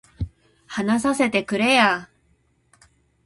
[0.65, 2.09] 話させてくれや